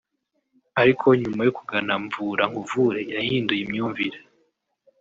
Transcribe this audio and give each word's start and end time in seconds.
ariko 0.81 1.05
nyuma 1.21 1.41
yo 1.47 1.51
kugana 1.57 1.93
Mvura 2.03 2.43
nkuvure 2.51 3.01
yahinduye 3.13 3.61
imyumvire 3.63 4.17